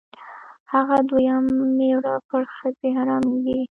هغه 0.73 0.97
دویم 1.09 1.45
مېړه 1.77 2.13
پر 2.29 2.41
ښځې 2.55 2.89
حرامېږي. 2.97 3.57